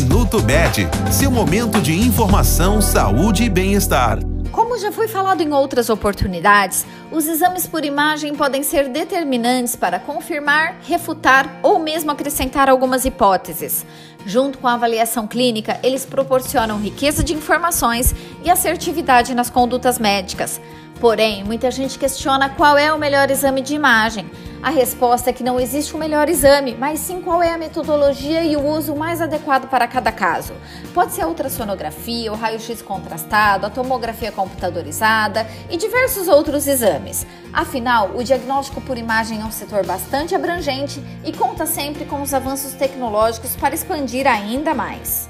Minuto 0.00 0.42
Med, 0.42 0.88
seu 1.12 1.30
momento 1.30 1.78
de 1.78 1.92
informação, 1.92 2.80
saúde 2.80 3.44
e 3.44 3.50
bem-estar. 3.50 4.18
Como 4.50 4.78
já 4.78 4.90
foi 4.90 5.06
falado 5.06 5.42
em 5.42 5.52
outras 5.52 5.90
oportunidades, 5.90 6.86
os 7.12 7.28
exames 7.28 7.66
por 7.66 7.84
imagem 7.84 8.34
podem 8.34 8.62
ser 8.62 8.88
determinantes 8.88 9.76
para 9.76 9.98
confirmar, 9.98 10.76
refutar 10.88 11.60
ou 11.62 11.78
mesmo 11.78 12.10
acrescentar 12.10 12.70
algumas 12.70 13.04
hipóteses. 13.04 13.84
Junto 14.24 14.56
com 14.56 14.66
a 14.66 14.72
avaliação 14.72 15.26
clínica, 15.26 15.78
eles 15.82 16.06
proporcionam 16.06 16.80
riqueza 16.80 17.22
de 17.22 17.34
informações 17.34 18.14
e 18.42 18.48
assertividade 18.48 19.34
nas 19.34 19.50
condutas 19.50 19.98
médicas. 19.98 20.58
Porém, 20.98 21.44
muita 21.44 21.70
gente 21.70 21.98
questiona 21.98 22.48
qual 22.48 22.78
é 22.78 22.90
o 22.90 22.98
melhor 22.98 23.30
exame 23.30 23.60
de 23.60 23.74
imagem. 23.74 24.30
A 24.62 24.68
resposta 24.68 25.30
é 25.30 25.32
que 25.32 25.42
não 25.42 25.58
existe 25.58 25.94
o 25.94 25.96
um 25.96 25.98
melhor 25.98 26.28
exame, 26.28 26.76
mas 26.78 27.00
sim 27.00 27.22
qual 27.22 27.42
é 27.42 27.50
a 27.50 27.56
metodologia 27.56 28.44
e 28.44 28.56
o 28.56 28.66
uso 28.66 28.94
mais 28.94 29.22
adequado 29.22 29.70
para 29.70 29.88
cada 29.88 30.12
caso. 30.12 30.52
Pode 30.92 31.12
ser 31.12 31.22
a 31.22 31.28
ultrassonografia, 31.28 32.30
o 32.30 32.36
raio-x 32.36 32.82
contrastado, 32.82 33.64
a 33.64 33.70
tomografia 33.70 34.30
computadorizada 34.30 35.46
e 35.70 35.78
diversos 35.78 36.28
outros 36.28 36.66
exames. 36.66 37.26
Afinal, 37.50 38.10
o 38.14 38.22
diagnóstico 38.22 38.82
por 38.82 38.98
imagem 38.98 39.40
é 39.40 39.44
um 39.46 39.50
setor 39.50 39.86
bastante 39.86 40.34
abrangente 40.34 41.02
e 41.24 41.32
conta 41.32 41.64
sempre 41.64 42.04
com 42.04 42.20
os 42.20 42.34
avanços 42.34 42.74
tecnológicos 42.74 43.56
para 43.56 43.74
expandir 43.74 44.26
ainda 44.26 44.74
mais. 44.74 45.29